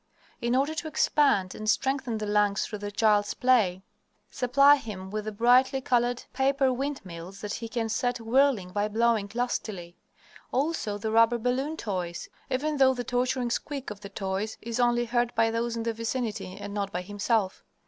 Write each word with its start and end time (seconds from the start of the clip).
In 0.41 0.55
order 0.55 0.73
to 0.73 0.87
expand 0.87 1.53
and 1.53 1.69
strengthen 1.69 2.17
the 2.17 2.25
lungs 2.25 2.65
through 2.65 2.79
the 2.79 2.89
child's 2.89 3.35
play, 3.35 3.83
supply 4.31 4.77
him 4.77 5.11
with 5.11 5.25
the 5.25 5.31
brightly 5.31 5.79
colored 5.79 6.23
paper 6.33 6.73
wind 6.73 7.01
mills 7.05 7.41
that 7.41 7.53
he 7.53 7.69
can 7.69 7.87
set 7.87 8.19
whirling 8.19 8.71
by 8.71 8.87
blowing 8.87 9.29
lustily; 9.35 9.95
also 10.51 10.97
the 10.97 11.11
rubber 11.11 11.37
balloon 11.37 11.77
toys, 11.77 12.29
even 12.49 12.77
though 12.77 12.95
the 12.95 13.03
torturing 13.03 13.51
squeak 13.51 13.91
of 13.91 13.99
the 13.99 14.09
toys 14.09 14.57
is 14.59 14.79
only 14.79 15.05
heard 15.05 15.35
by 15.35 15.51
those 15.51 15.77
in 15.77 15.83
the 15.83 15.93
vicinity 15.93 16.57
and 16.59 16.73
not 16.73 16.91
by 16.91 17.03
himself. 17.03 17.63